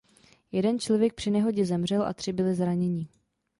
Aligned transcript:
Jeden 0.51 0.79
člověk 0.79 1.13
při 1.13 1.31
nehodě 1.31 1.65
zemřel 1.65 2.01
a 2.03 2.13
tři 2.13 2.33
byli 2.33 2.55
zraněni. 2.55 3.07